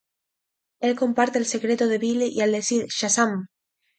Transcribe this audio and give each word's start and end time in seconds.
Él 0.79 0.95
comparte 0.97 1.37
el 1.37 1.45
secreto 1.45 1.87
de 1.87 1.99
Billy 1.99 2.25
y 2.29 2.41
al 2.41 2.53
decir 2.53 2.87
"¡Shazam! 2.87 3.45